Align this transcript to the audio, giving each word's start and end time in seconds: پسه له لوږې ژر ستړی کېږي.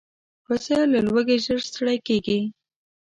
پسه 0.45 0.75
له 0.91 0.99
لوږې 1.07 1.37
ژر 1.45 1.59
ستړی 1.69 1.97
کېږي. 2.07 2.39